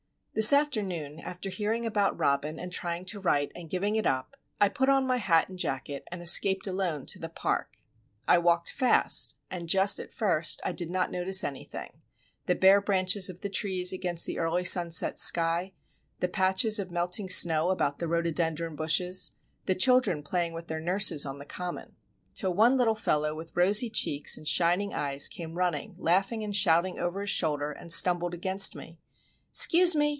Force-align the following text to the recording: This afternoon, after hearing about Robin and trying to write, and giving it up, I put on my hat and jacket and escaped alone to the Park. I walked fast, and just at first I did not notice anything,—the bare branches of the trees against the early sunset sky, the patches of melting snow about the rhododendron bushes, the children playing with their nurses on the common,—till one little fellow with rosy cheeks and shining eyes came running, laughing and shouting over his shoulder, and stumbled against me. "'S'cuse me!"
This 0.33 0.53
afternoon, 0.53 1.19
after 1.19 1.49
hearing 1.49 1.85
about 1.85 2.17
Robin 2.17 2.57
and 2.57 2.71
trying 2.71 3.03
to 3.05 3.19
write, 3.19 3.51
and 3.53 3.69
giving 3.69 3.97
it 3.97 4.07
up, 4.07 4.37
I 4.61 4.69
put 4.69 4.87
on 4.87 5.05
my 5.05 5.17
hat 5.17 5.49
and 5.49 5.59
jacket 5.59 6.07
and 6.09 6.21
escaped 6.21 6.67
alone 6.67 7.05
to 7.07 7.19
the 7.19 7.27
Park. 7.27 7.73
I 8.29 8.37
walked 8.37 8.71
fast, 8.71 9.35
and 9.49 9.67
just 9.67 9.99
at 9.99 10.09
first 10.13 10.61
I 10.63 10.71
did 10.71 10.89
not 10.89 11.11
notice 11.11 11.43
anything,—the 11.43 12.55
bare 12.55 12.79
branches 12.79 13.29
of 13.29 13.41
the 13.41 13.49
trees 13.49 13.91
against 13.91 14.25
the 14.25 14.39
early 14.39 14.63
sunset 14.63 15.19
sky, 15.19 15.73
the 16.21 16.29
patches 16.29 16.79
of 16.79 16.91
melting 16.91 17.27
snow 17.27 17.69
about 17.69 17.99
the 17.99 18.07
rhododendron 18.07 18.77
bushes, 18.77 19.31
the 19.65 19.75
children 19.75 20.23
playing 20.23 20.53
with 20.53 20.69
their 20.69 20.79
nurses 20.79 21.25
on 21.25 21.39
the 21.39 21.45
common,—till 21.45 22.53
one 22.53 22.77
little 22.77 22.95
fellow 22.95 23.35
with 23.35 23.53
rosy 23.57 23.89
cheeks 23.89 24.37
and 24.37 24.47
shining 24.47 24.93
eyes 24.93 25.27
came 25.27 25.55
running, 25.55 25.93
laughing 25.97 26.41
and 26.41 26.55
shouting 26.55 26.97
over 26.97 27.19
his 27.19 27.29
shoulder, 27.29 27.73
and 27.73 27.91
stumbled 27.91 28.33
against 28.33 28.75
me. 28.77 28.97
"'S'cuse 29.53 29.93
me!" 29.93 30.09